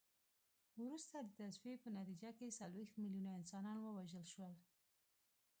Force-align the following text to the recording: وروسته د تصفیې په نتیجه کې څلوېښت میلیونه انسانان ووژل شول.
وروسته 0.79 1.15
د 1.21 1.27
تصفیې 1.39 1.75
په 1.83 1.89
نتیجه 1.97 2.29
کې 2.37 2.55
څلوېښت 2.59 2.93
میلیونه 3.03 3.31
انسانان 3.39 3.77
ووژل 3.79 4.25
شول. 4.33 4.53